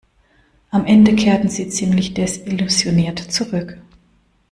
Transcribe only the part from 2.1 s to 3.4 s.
desillusioniert